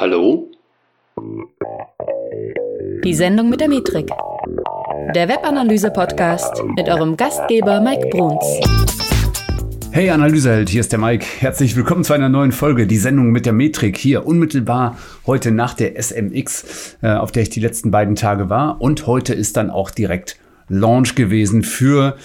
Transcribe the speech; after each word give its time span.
Hallo? 0.00 0.50
Die 3.04 3.12
Sendung 3.12 3.50
mit 3.50 3.60
der 3.60 3.68
Metrik. 3.68 4.08
Der 5.14 5.28
Webanalyse-Podcast 5.28 6.64
mit 6.74 6.88
eurem 6.88 7.18
Gastgeber 7.18 7.82
Mike 7.82 8.08
Bruns. 8.08 8.42
Hey 9.90 10.08
Analyseheld, 10.08 10.70
hier 10.70 10.80
ist 10.80 10.92
der 10.92 10.98
Mike. 10.98 11.26
Herzlich 11.40 11.76
willkommen 11.76 12.02
zu 12.04 12.14
einer 12.14 12.30
neuen 12.30 12.52
Folge, 12.52 12.86
die 12.86 12.96
Sendung 12.96 13.30
mit 13.30 13.44
der 13.44 13.52
Metrik. 13.52 13.98
Hier 13.98 14.26
unmittelbar 14.26 14.96
heute 15.26 15.50
nach 15.50 15.74
der 15.74 16.02
SMX, 16.02 16.96
äh, 17.02 17.10
auf 17.10 17.30
der 17.30 17.42
ich 17.42 17.50
die 17.50 17.60
letzten 17.60 17.90
beiden 17.90 18.16
Tage 18.16 18.48
war. 18.48 18.80
Und 18.80 19.06
heute 19.06 19.34
ist 19.34 19.58
dann 19.58 19.68
auch 19.68 19.90
direkt 19.90 20.38
Launch 20.68 21.14
gewesen 21.14 21.62
für 21.62 22.16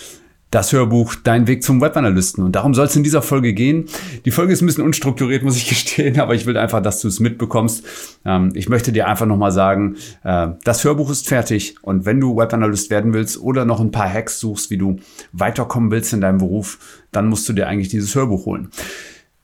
das 0.56 0.72
Hörbuch 0.72 1.16
Dein 1.16 1.48
Weg 1.48 1.64
zum 1.64 1.82
Webanalysten. 1.82 2.42
Und 2.42 2.56
darum 2.56 2.74
soll 2.74 2.86
es 2.86 2.96
in 2.96 3.04
dieser 3.04 3.22
Folge 3.22 3.54
gehen. 3.54 3.90
Die 4.24 4.32
Folge 4.32 4.54
ist 4.54 4.62
ein 4.62 4.68
bisschen 4.68 4.86
unstrukturiert, 4.86 5.44
muss 5.44 5.58
ich 5.58 5.68
gestehen, 5.70 6.18
aber 6.18 6.34
ich 6.34 6.46
will 6.46 6.56
einfach, 6.56 6.82
dass 6.82 7.02
du 7.02 7.10
es 7.10 7.20
mitbekommst. 7.20 7.86
Ähm, 8.24 8.52
ich 8.54 8.70
möchte 8.70 8.94
dir 8.94 9.10
einfach 9.10 9.26
nochmal 9.26 9.52
sagen, 9.52 9.98
äh, 10.24 10.48
das 10.64 10.86
Hörbuch 10.86 11.12
ist 11.12 11.28
fertig. 11.28 11.76
Und 11.82 12.06
wenn 12.06 12.22
du 12.22 12.38
Webanalyst 12.38 12.90
werden 12.90 13.14
willst 13.14 13.38
oder 13.38 13.66
noch 13.66 13.82
ein 13.82 13.92
paar 13.92 14.10
Hacks 14.10 14.40
suchst, 14.40 14.72
wie 14.72 14.78
du 14.78 14.96
weiterkommen 15.34 15.92
willst 15.92 16.14
in 16.14 16.22
deinem 16.22 16.38
Beruf, 16.38 17.04
dann 17.12 17.28
musst 17.28 17.50
du 17.50 17.54
dir 17.54 17.68
eigentlich 17.68 17.90
dieses 17.90 18.16
Hörbuch 18.16 18.46
holen. 18.46 18.70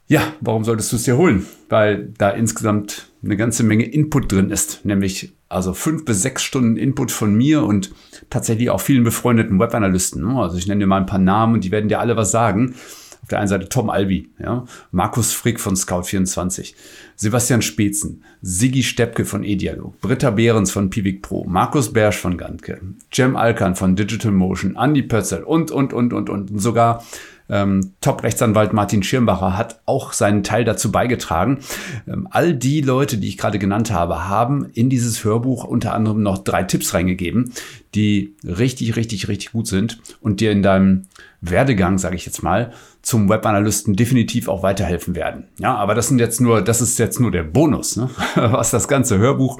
Ja, 0.08 0.22
warum 0.40 0.64
solltest 0.64 0.94
du 0.94 0.96
es 0.96 1.04
dir 1.04 1.18
holen? 1.18 1.46
Weil 1.68 2.14
da 2.18 2.30
insgesamt 2.30 3.12
eine 3.22 3.36
ganze 3.36 3.64
Menge 3.64 3.84
Input 3.84 4.32
drin 4.32 4.50
ist, 4.50 4.86
nämlich 4.86 5.34
also 5.52 5.73
fünf 5.73 6.05
bis 6.05 6.22
sechs 6.22 6.44
Stunden 6.44 6.78
Input 6.78 7.12
von 7.12 7.34
mir 7.36 7.64
und 7.64 7.91
tatsächlich 8.30 8.70
auch 8.70 8.82
vielen 8.82 9.04
befreundeten 9.04 9.60
Webanalysten. 9.60 10.26
Ne? 10.26 10.40
Also 10.40 10.58
ich 10.58 10.68
nenne 10.68 10.80
dir 10.80 10.88
mal 10.88 10.98
ein 10.98 11.05
paar 11.05 11.20
Namen 11.20 11.55
und 11.55 11.64
die 11.64 11.72
werden 11.72 11.90
dir 11.90 12.00
alle 12.00 12.18
was 12.18 12.32
sagen. 12.32 12.76
Auf 13.22 13.27
der 13.30 13.38
einen 13.38 13.48
Seite 13.48 13.70
Tom 13.70 13.91
Albi, 13.91 14.32
ja, 14.40 14.66
Markus 14.91 15.32
Frick 15.32 15.60
von 15.60 15.76
Scout24, 15.76 16.74
Sebastian 17.16 17.62
Spezen, 17.62 18.24
Sigi 18.41 18.82
Steppke 18.82 19.26
von 19.26 19.44
eDialog, 19.44 20.02
Britta 20.02 20.32
Behrens 20.32 20.72
von 20.72 20.90
Pivik 20.90 21.22
Pro, 21.22 21.46
Markus 21.46 21.94
Bersch 21.94 22.18
von 22.18 22.35
Gantke, 22.35 22.82
Jem 23.13 23.35
Alkan 23.35 23.76
von 23.76 23.96
Digital 23.96 24.32
Motion, 24.32 24.76
Andy 24.76 25.04
Pötzel 25.04 25.44
und, 25.44 25.70
und, 25.70 25.94
und, 25.94 26.13
und, 26.13 26.32
und. 26.32 26.49
Und 26.49 26.60
sogar 26.60 27.04
ähm, 27.52 27.94
Top-Rechtsanwalt 27.99 28.71
Martin 28.71 29.04
Schirmbacher 29.04 29.57
hat 29.57 29.82
auch 29.85 30.13
seinen 30.13 30.44
Teil 30.44 30.63
dazu 30.63 30.91
beigetragen. 30.91 31.60
Ähm, 32.07 32.27
all 32.32 32.54
die 32.54 32.82
Leute, 32.82 33.18
die 33.18 33.27
ich 33.27 33.38
gerade 33.38 33.60
genannt 33.60 33.91
habe, 33.91 34.27
haben 34.27 34.66
in 34.74 34.90
dieses 34.90 35.24
Hörbuch 35.24 35.66
unter 35.66 35.94
anderem 35.94 36.24
noch 36.24 36.40
drei 36.40 36.63
Tipps 36.63 36.94
reingegeben, 36.94 37.52
die 37.94 38.35
richtig, 38.46 38.96
richtig, 38.96 39.27
richtig 39.27 39.52
gut 39.52 39.68
sind 39.68 39.99
und 40.22 40.40
dir 40.40 40.52
in 40.52 40.63
deinem 40.63 41.04
Werdegang, 41.41 41.98
sage 41.98 42.16
ich 42.16 42.26
jetzt 42.26 42.41
mal, 42.41 42.72
zum 43.02 43.27
Webanalysten 43.27 43.96
definitiv 43.96 44.48
auch 44.48 44.63
weiterhelfen 44.63 45.16
werden. 45.16 45.48
Ja, 45.60 45.76
aber 45.76 45.94
das 45.94 46.07
sind 46.07 46.20
jetzt 46.20 46.40
nur, 46.40 46.62
das 46.62 46.82
ist 46.82 46.99
jetzt 46.99 47.20
nur 47.20 47.32
der 47.32 47.44
Bonus, 47.44 47.98
ne? 47.98 48.10
was 48.35 48.72
das 48.72 48.88
ganze 48.88 49.18
Hörbuch 49.18 49.60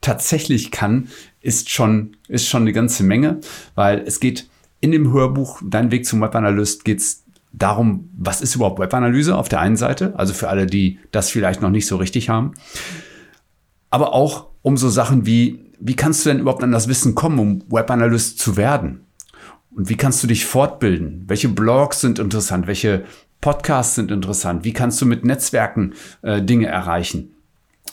tatsächlich 0.00 0.72
kann, 0.72 1.08
ist 1.40 1.70
schon, 1.70 2.16
ist 2.28 2.48
schon 2.48 2.62
eine 2.62 2.72
ganze 2.72 3.04
Menge, 3.04 3.40
weil 3.76 4.00
es 4.00 4.18
geht 4.18 4.48
in 4.82 4.92
dem 4.92 5.10
Hörbuch 5.10 5.62
Dein 5.64 5.90
Weg 5.90 6.04
zum 6.04 6.20
Webanalyst 6.20 6.84
geht 6.84 6.98
es 6.98 7.24
darum, 7.52 8.10
was 8.16 8.42
ist 8.42 8.54
überhaupt 8.54 8.78
Webanalyse 8.78 9.36
auf 9.36 9.48
der 9.48 9.60
einen 9.60 9.76
Seite, 9.76 10.12
also 10.18 10.34
für 10.34 10.48
alle, 10.48 10.66
die 10.66 10.98
das 11.12 11.30
vielleicht 11.30 11.62
noch 11.62 11.70
nicht 11.70 11.86
so 11.86 11.96
richtig 11.96 12.28
haben, 12.28 12.52
aber 13.88 14.12
auch 14.12 14.48
um 14.62 14.76
so 14.76 14.88
Sachen 14.88 15.24
wie, 15.24 15.70
wie 15.78 15.96
kannst 15.96 16.24
du 16.24 16.30
denn 16.30 16.40
überhaupt 16.40 16.62
an 16.62 16.72
das 16.72 16.88
Wissen 16.88 17.14
kommen, 17.14 17.38
um 17.38 17.64
Webanalyst 17.70 18.38
zu 18.38 18.56
werden? 18.56 19.00
Und 19.74 19.88
wie 19.88 19.96
kannst 19.96 20.22
du 20.22 20.26
dich 20.26 20.44
fortbilden? 20.44 21.24
Welche 21.28 21.48
Blogs 21.48 22.00
sind 22.00 22.18
interessant? 22.18 22.66
Welche 22.66 23.04
Podcasts 23.40 23.94
sind 23.94 24.10
interessant? 24.10 24.64
Wie 24.64 24.72
kannst 24.72 25.00
du 25.00 25.06
mit 25.06 25.24
Netzwerken 25.24 25.94
äh, 26.22 26.42
Dinge 26.42 26.66
erreichen? 26.66 27.34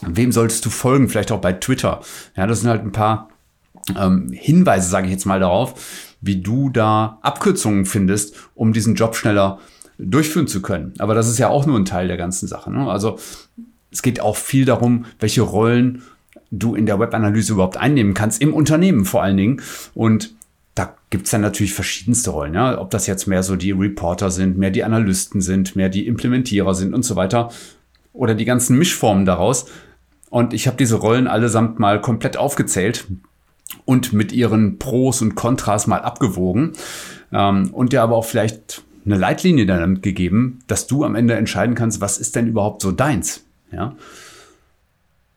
Wem 0.02 0.32
solltest 0.32 0.64
du 0.64 0.70
folgen? 0.70 1.08
Vielleicht 1.08 1.32
auch 1.32 1.40
bei 1.40 1.52
Twitter. 1.52 2.00
Ja, 2.36 2.46
das 2.46 2.60
sind 2.60 2.70
halt 2.70 2.82
ein 2.82 2.92
paar 2.92 3.28
ähm, 3.98 4.30
Hinweise, 4.32 4.88
sage 4.88 5.06
ich 5.06 5.12
jetzt 5.12 5.26
mal 5.26 5.40
darauf, 5.40 6.16
wie 6.20 6.40
du 6.40 6.70
da 6.70 7.18
Abkürzungen 7.22 7.86
findest, 7.86 8.34
um 8.54 8.72
diesen 8.72 8.94
Job 8.94 9.16
schneller 9.16 9.58
durchführen 9.98 10.48
zu 10.48 10.62
können. 10.62 10.94
Aber 10.98 11.14
das 11.14 11.28
ist 11.28 11.38
ja 11.38 11.48
auch 11.48 11.66
nur 11.66 11.78
ein 11.78 11.84
Teil 11.84 12.08
der 12.08 12.16
ganzen 12.16 12.48
Sache. 12.48 12.70
Ne? 12.70 12.90
Also 12.90 13.18
es 13.90 14.02
geht 14.02 14.20
auch 14.20 14.36
viel 14.36 14.64
darum, 14.64 15.06
welche 15.18 15.42
Rollen 15.42 16.02
du 16.50 16.74
in 16.74 16.86
der 16.86 16.98
Webanalyse 16.98 17.52
überhaupt 17.52 17.76
einnehmen 17.76 18.14
kannst, 18.14 18.40
im 18.40 18.54
Unternehmen 18.54 19.04
vor 19.04 19.22
allen 19.22 19.36
Dingen. 19.36 19.62
Und 19.94 20.34
da 20.74 20.94
gibt's 21.10 21.30
dann 21.30 21.42
natürlich 21.42 21.74
verschiedenste 21.74 22.30
Rollen. 22.30 22.54
Ja? 22.54 22.80
Ob 22.80 22.90
das 22.90 23.06
jetzt 23.06 23.26
mehr 23.26 23.42
so 23.42 23.56
die 23.56 23.72
Reporter 23.72 24.30
sind, 24.30 24.58
mehr 24.58 24.70
die 24.70 24.84
Analysten 24.84 25.40
sind, 25.40 25.76
mehr 25.76 25.88
die 25.88 26.06
Implementierer 26.06 26.74
sind 26.74 26.94
und 26.94 27.04
so 27.04 27.16
weiter. 27.16 27.50
Oder 28.12 28.34
die 28.34 28.44
ganzen 28.44 28.78
Mischformen 28.78 29.24
daraus. 29.24 29.66
Und 30.30 30.54
ich 30.54 30.66
habe 30.66 30.76
diese 30.76 30.96
Rollen 30.96 31.26
allesamt 31.26 31.78
mal 31.78 32.00
komplett 32.00 32.36
aufgezählt 32.36 33.06
und 33.84 34.12
mit 34.12 34.32
ihren 34.32 34.78
Pros 34.78 35.22
und 35.22 35.34
Kontras 35.34 35.86
mal 35.86 36.00
abgewogen 36.00 36.72
ähm, 37.32 37.70
und 37.72 37.92
dir 37.92 38.02
aber 38.02 38.16
auch 38.16 38.24
vielleicht 38.24 38.82
eine 39.04 39.16
Leitlinie 39.16 39.66
dann 39.66 40.00
gegeben, 40.00 40.60
dass 40.66 40.86
du 40.86 41.04
am 41.04 41.14
Ende 41.14 41.34
entscheiden 41.34 41.74
kannst, 41.74 42.00
was 42.00 42.18
ist 42.18 42.36
denn 42.36 42.46
überhaupt 42.46 42.82
so 42.82 42.92
deins. 42.92 43.44
Ja? 43.72 43.96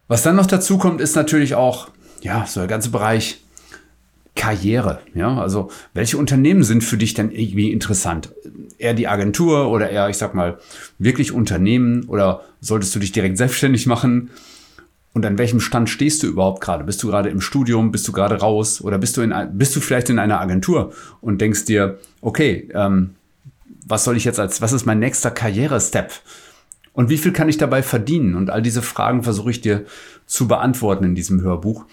Was 0.07 0.23
dann 0.23 0.35
noch 0.35 0.45
dazu 0.45 0.77
kommt, 0.77 1.01
ist 1.01 1.15
natürlich 1.15 1.55
auch 1.55 1.89
ja 2.21 2.45
so 2.45 2.59
der 2.59 2.67
ganze 2.67 2.89
Bereich 2.89 3.43
Karriere. 4.35 4.99
Ja, 5.13 5.39
also 5.39 5.69
welche 5.93 6.17
Unternehmen 6.17 6.63
sind 6.63 6.83
für 6.83 6.97
dich 6.97 7.13
denn 7.13 7.31
irgendwie 7.31 7.71
interessant? 7.71 8.33
Eher 8.77 8.93
die 8.93 9.07
Agentur 9.07 9.69
oder 9.69 9.89
eher, 9.89 10.09
ich 10.09 10.17
sag 10.17 10.33
mal, 10.33 10.57
wirklich 10.97 11.31
Unternehmen 11.31 12.05
oder 12.05 12.41
solltest 12.59 12.95
du 12.95 12.99
dich 12.99 13.11
direkt 13.11 13.37
selbstständig 13.37 13.85
machen? 13.85 14.31
Und 15.13 15.25
an 15.25 15.37
welchem 15.37 15.59
Stand 15.59 15.89
stehst 15.89 16.23
du 16.23 16.27
überhaupt 16.27 16.61
gerade? 16.61 16.83
Bist 16.83 17.03
du 17.03 17.07
gerade 17.07 17.29
im 17.29 17.39
Studium? 17.39 17.91
Bist 17.91 18.07
du 18.07 18.11
gerade 18.11 18.39
raus? 18.39 18.81
Oder 18.81 18.97
bist 18.97 19.15
du, 19.15 19.21
in, 19.21 19.33
bist 19.53 19.75
du 19.75 19.79
vielleicht 19.79 20.09
in 20.09 20.17
einer 20.17 20.41
Agentur 20.41 20.91
und 21.21 21.39
denkst 21.39 21.65
dir, 21.65 21.99
okay, 22.21 22.69
ähm, 22.73 23.11
was 23.85 24.03
soll 24.03 24.17
ich 24.17 24.25
jetzt 24.25 24.39
als, 24.39 24.61
was 24.61 24.73
ist 24.73 24.85
mein 24.85 24.99
nächster 24.99 25.29
Karrierestep? 25.29 26.11
Und 26.93 27.09
wie 27.09 27.17
viel 27.17 27.31
kann 27.31 27.49
ich 27.49 27.57
dabei 27.57 27.83
verdienen? 27.83 28.35
Und 28.35 28.49
all 28.49 28.61
diese 28.61 28.81
Fragen 28.81 29.23
versuche 29.23 29.51
ich 29.51 29.61
dir 29.61 29.85
zu 30.25 30.47
beantworten 30.47 31.03
in 31.03 31.15
diesem 31.15 31.41
Hörbuch. 31.41 31.85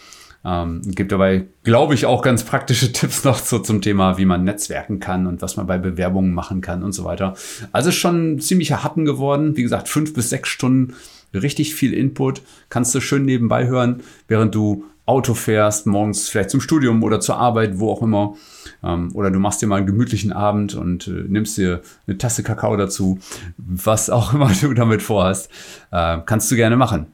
Ähm, 0.45 0.81
gibt 0.87 1.13
dabei, 1.13 1.47
glaube 1.65 1.95
ich, 1.95 2.07
auch 2.07 2.23
ganz 2.23 2.45
praktische 2.45 2.93
Tipps 2.93 3.25
noch 3.25 3.39
so 3.39 3.59
zum 3.59 3.83
Thema, 3.83 4.19
wie 4.19 4.25
man 4.25 4.45
netzwerken 4.45 5.01
kann 5.01 5.27
und 5.27 5.43
was 5.43 5.57
man 5.57 5.67
bei 5.67 5.79
Bewerbungen 5.79 6.33
machen 6.33 6.61
kann 6.61 6.83
und 6.83 6.93
so 6.93 7.05
weiter. 7.05 7.35
Also 7.73 7.93
schon 7.93 8.35
ein 8.35 8.41
ziemlicher 8.41 8.83
Happen 8.83 9.05
geworden. 9.05 9.57
Wie 9.57 9.63
gesagt, 9.63 9.89
fünf 9.89 10.15
bis 10.15 10.31
sechs 10.31 10.49
Stunden 10.49 10.95
richtig 11.35 11.75
viel 11.75 11.93
Input, 11.93 12.43
kannst 12.69 12.95
du 12.95 13.01
schön 13.01 13.25
nebenbei 13.25 13.67
hören, 13.67 14.03
während 14.29 14.55
du 14.55 14.85
Auto 15.07 15.35
fährst, 15.35 15.87
morgens 15.87 16.29
vielleicht 16.29 16.51
zum 16.51 16.61
Studium 16.61 17.03
oder 17.03 17.21
zur 17.21 17.37
Arbeit, 17.37 17.81
wo 17.81 17.91
auch 17.91 18.03
immer. 18.03 18.37
Ähm, 18.83 19.11
oder 19.15 19.31
du 19.31 19.41
machst 19.41 19.61
dir 19.61 19.67
mal 19.67 19.77
einen 19.77 19.87
gemütlichen 19.87 20.33
Abend 20.33 20.75
und 20.75 21.09
äh, 21.09 21.25
nimmst 21.27 21.59
dir 21.59 21.83
eine 22.07 22.17
Tasse 22.17 22.45
Kakao 22.45 22.77
dazu, 22.77 23.19
was 23.57 24.09
auch 24.09 24.35
immer 24.35 24.53
du 24.61 24.73
damit 24.73 25.03
vorhast. 25.03 25.51
Äh, 25.91 26.19
kannst 26.27 26.51
du 26.51 26.57
gerne 26.57 26.77
machen. 26.77 27.07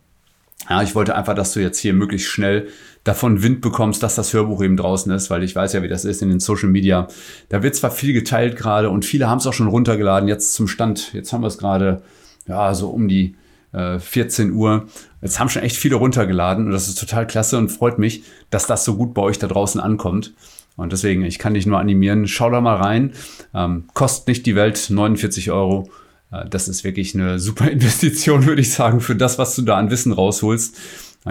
Ja, 0.68 0.82
ich 0.82 0.94
wollte 0.94 1.14
einfach, 1.14 1.34
dass 1.34 1.52
du 1.52 1.60
jetzt 1.60 1.78
hier 1.78 1.92
möglichst 1.92 2.28
schnell 2.28 2.68
davon 3.04 3.42
Wind 3.42 3.60
bekommst, 3.60 4.02
dass 4.02 4.16
das 4.16 4.32
Hörbuch 4.32 4.62
eben 4.62 4.76
draußen 4.76 5.12
ist, 5.12 5.30
weil 5.30 5.44
ich 5.44 5.54
weiß 5.54 5.74
ja, 5.74 5.82
wie 5.82 5.88
das 5.88 6.04
ist 6.04 6.22
in 6.22 6.28
den 6.28 6.40
Social 6.40 6.68
Media. 6.68 7.06
Da 7.48 7.62
wird 7.62 7.76
zwar 7.76 7.92
viel 7.92 8.12
geteilt 8.12 8.56
gerade 8.56 8.90
und 8.90 9.04
viele 9.04 9.28
haben 9.28 9.38
es 9.38 9.46
auch 9.46 9.52
schon 9.52 9.68
runtergeladen. 9.68 10.28
Jetzt 10.28 10.54
zum 10.54 10.66
Stand, 10.66 11.12
jetzt 11.12 11.32
haben 11.32 11.42
wir 11.42 11.48
es 11.48 11.58
gerade, 11.58 12.02
ja, 12.48 12.74
so 12.74 12.88
um 12.88 13.06
die 13.06 13.36
14 13.72 14.48
äh, 14.48 14.52
Uhr. 14.52 14.86
Jetzt 15.20 15.38
haben 15.38 15.48
schon 15.48 15.62
echt 15.62 15.76
viele 15.76 15.96
runtergeladen 15.96 16.66
und 16.66 16.72
das 16.72 16.88
ist 16.88 16.98
total 16.98 17.26
klasse 17.26 17.58
und 17.58 17.68
freut 17.68 17.98
mich, 17.98 18.24
dass 18.50 18.66
das 18.66 18.84
so 18.84 18.96
gut 18.96 19.12
bei 19.12 19.22
euch 19.22 19.38
da 19.38 19.46
draußen 19.46 19.80
ankommt. 19.80 20.34
Und 20.76 20.92
deswegen, 20.92 21.24
ich 21.24 21.38
kann 21.38 21.54
dich 21.54 21.66
nur 21.66 21.78
animieren, 21.78 22.26
schau 22.26 22.50
da 22.50 22.60
mal 22.60 22.76
rein. 22.76 23.12
Ähm, 23.54 23.84
kostet 23.94 24.28
nicht 24.28 24.46
die 24.46 24.56
Welt 24.56 24.86
49 24.90 25.50
Euro. 25.50 25.88
Äh, 26.30 26.48
das 26.48 26.68
ist 26.68 26.84
wirklich 26.84 27.14
eine 27.14 27.38
super 27.38 27.70
Investition, 27.70 28.46
würde 28.46 28.60
ich 28.60 28.72
sagen, 28.72 29.00
für 29.00 29.16
das, 29.16 29.38
was 29.38 29.54
du 29.56 29.62
da 29.62 29.76
an 29.76 29.90
Wissen 29.90 30.12
rausholst. 30.12 30.76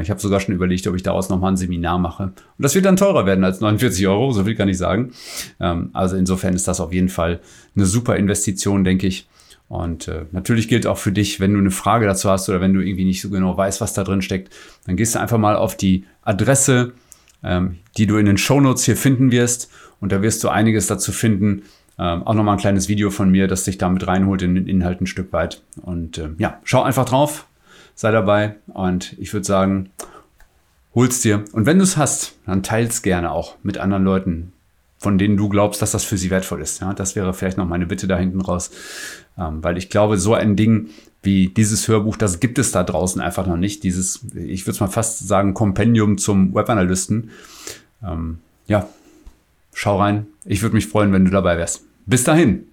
Ich 0.02 0.10
habe 0.10 0.19
sogar 0.19 0.42
schon 0.42 0.54
überlegt, 0.54 0.88
ob 0.88 0.96
ich 0.96 1.04
daraus 1.04 1.30
nochmal 1.30 1.54
ein 1.54 1.58
Seminar 1.58 2.00
mache. 2.00 2.24
Und 2.24 2.34
das 2.58 2.75
wird 2.75 2.84
dann 2.84 2.98
teurer 2.98 3.25
werden 3.25 3.46
als 3.46 3.62
49 3.62 4.06
Euro, 4.08 4.31
so 4.34 4.44
viel 4.44 4.56
kann 4.56 4.68
ich 4.68 4.78
sagen. 4.78 5.14
Ähm, 5.60 5.90
also 5.94 6.18
insofern 6.18 6.54
ist 6.54 6.68
das 6.68 6.81
auf 6.81 6.92
jeden 6.92 7.10
Fall 7.10 7.40
eine 7.75 7.86
super 7.86 8.18
Investition, 8.18 8.84
denke 8.84 9.08
ich. 9.08 9.28
Und 9.68 10.08
äh, 10.08 10.25
natürlich 10.31 10.68
gilt 10.68 10.86
auch 10.86 10.98
für 10.98 11.12
dich, 11.12 11.40
wenn 11.40 11.54
du 11.54 11.60
eine 11.60 11.72
Frage 11.72 12.06
dazu 12.06 12.30
hast 12.30 12.50
oder 12.50 12.62
wenn 12.62 12.74
du 12.74 12.81
irgendwie 12.81 13.06
nicht 13.06 13.22
so 13.22 13.30
genau 13.30 13.58
weißt, 13.58 13.81
was 13.81 13.94
da 13.94 14.04
drin 14.04 14.22
steckt, 14.22 14.54
dann 14.86 14.96
gehst 14.96 15.16
du 15.16 15.19
einfach 15.19 15.38
mal 15.38 15.56
auf 15.56 15.75
die 15.75 16.06
Adresse, 16.22 16.94
ähm, 17.44 17.78
die 17.98 18.06
du 18.06 18.18
in 18.18 18.25
den 18.25 18.38
Shownotes 18.38 18.84
hier 18.84 18.98
finden 18.98 19.31
wirst. 19.31 19.72
Und 20.02 20.12
da 20.12 20.22
wirst 20.22 20.44
du 20.44 20.50
einiges 20.50 20.88
dazu 20.88 21.12
finden. 21.12 21.64
Ähm, 21.97 22.24
auch 22.24 22.33
nochmal 22.33 22.56
ein 22.56 22.62
kleines 22.62 22.89
Video 22.89 23.09
von 23.09 23.30
mir, 23.30 23.47
das 23.47 23.63
dich 23.63 23.77
damit 23.77 24.06
reinholt 24.07 24.42
in 24.42 24.56
den 24.56 24.68
Inhalt 24.68 25.01
ein 25.01 25.07
Stück 25.07 25.31
weit. 25.31 25.62
Und 25.81 26.18
äh, 26.18 26.30
ja, 26.38 26.59
schau 26.63 26.83
einfach 26.83 27.06
drauf, 27.06 27.47
sei 27.95 28.12
dabei. 28.12 28.56
Und 28.68 29.15
ich 29.18 29.33
würde 29.33 29.45
sagen, 29.45 29.89
hol's 30.94 31.21
dir. 31.21 31.45
Und 31.53 31.65
wenn 31.65 31.77
du 31.77 31.83
es 31.83 31.97
hast, 31.97 32.36
dann 32.45 32.63
teils 32.63 33.01
gerne 33.01 33.31
auch 33.31 33.56
mit 33.63 33.77
anderen 33.77 34.03
Leuten, 34.03 34.51
von 34.97 35.18
denen 35.18 35.38
du 35.38 35.50
glaubst, 35.50 35.81
dass 35.81 35.92
das 35.92 36.03
für 36.03 36.18
sie 36.18 36.30
wertvoll 36.30 36.62
ist. 36.62 36.81
Ja, 36.81 36.94
das 36.94 37.15
wäre 37.15 37.33
vielleicht 37.33 37.57
noch 37.57 37.68
meine 37.68 37.86
Bitte 37.86 38.07
da 38.07 38.18
hinten 38.18 38.42
raus. 38.42 38.71
Ähm, 39.38 39.63
weil 39.63 39.77
ich 39.77 39.89
glaube, 39.89 40.18
so 40.18 40.33
ein 40.33 40.56
Ding 40.56 40.89
wie 41.21 41.47
dieses 41.47 41.88
Hörbuch, 41.88 42.18
das 42.18 42.39
gibt 42.39 42.59
es 42.59 42.71
da 42.71 42.83
draußen 42.83 43.21
einfach 43.21 43.47
noch 43.47 43.57
nicht. 43.57 43.83
Dieses, 43.83 44.25
ich 44.36 44.65
würde 44.65 44.71
es 44.75 44.80
mal 44.80 44.88
fast 44.88 45.27
sagen, 45.27 45.53
Kompendium 45.53 46.18
zum 46.18 46.53
Webanalysten. 46.53 47.31
Ähm, 48.03 48.39
ja, 48.68 48.88
schau 49.75 50.00
rein. 50.00 50.25
Ich 50.45 50.63
würde 50.63 50.75
mich 50.75 50.88
freuen, 50.88 51.12
wenn 51.12 51.25
du 51.25 51.31
dabei 51.31 51.57
wärst. 51.57 51.83
Bis 52.07 52.24
dahin. 52.24 52.68